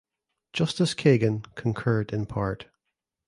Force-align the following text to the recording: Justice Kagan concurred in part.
Justice 0.51 0.95
Kagan 0.95 1.45
concurred 1.53 2.11
in 2.11 2.25
part. 2.25 2.65